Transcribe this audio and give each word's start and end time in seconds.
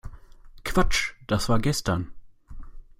Quatsch, 0.63 1.13
das 1.27 1.47
war 1.47 1.59
gestern! 1.59 2.11